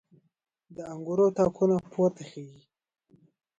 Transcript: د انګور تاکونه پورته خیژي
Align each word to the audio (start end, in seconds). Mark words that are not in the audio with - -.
د 0.75 0.77
انګور 0.93 1.19
تاکونه 1.37 1.75
پورته 1.91 2.23
خیژي 2.29 2.61